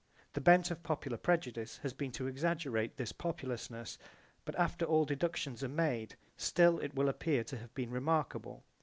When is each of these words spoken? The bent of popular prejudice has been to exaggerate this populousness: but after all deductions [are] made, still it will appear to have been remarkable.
The 0.33 0.41
bent 0.41 0.71
of 0.71 0.81
popular 0.81 1.19
prejudice 1.19 1.77
has 1.83 1.93
been 1.93 2.11
to 2.13 2.25
exaggerate 2.25 2.97
this 2.97 3.11
populousness: 3.11 3.99
but 4.45 4.55
after 4.55 4.83
all 4.83 5.05
deductions 5.05 5.63
[are] 5.63 5.69
made, 5.69 6.15
still 6.37 6.79
it 6.79 6.95
will 6.95 7.07
appear 7.07 7.43
to 7.43 7.57
have 7.59 7.75
been 7.75 7.91
remarkable. 7.91 8.63